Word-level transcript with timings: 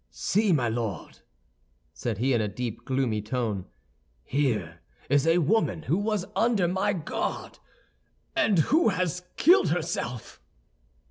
"See, 0.09 0.51
my 0.51 0.67
Lord," 0.67 1.19
said 1.93 2.17
he, 2.17 2.33
in 2.33 2.41
a 2.41 2.47
deep, 2.47 2.85
gloomy 2.85 3.21
tone, 3.21 3.67
"here 4.23 4.79
is 5.11 5.27
a 5.27 5.37
woman 5.37 5.83
who 5.83 5.95
was 5.97 6.25
under 6.35 6.67
my 6.67 6.91
guard, 6.91 7.59
and 8.35 8.57
who 8.73 8.89
has 8.89 9.21
killed 9.37 9.69
herself!" 9.69 10.41